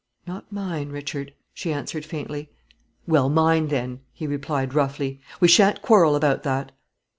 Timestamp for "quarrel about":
5.83-6.41